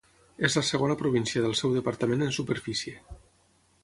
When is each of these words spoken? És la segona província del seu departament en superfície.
És 0.47 0.53
la 0.59 0.63
segona 0.69 0.95
província 1.01 1.43
del 1.45 1.53
seu 1.59 1.75
departament 1.77 2.27
en 2.29 2.33
superfície. 2.39 2.97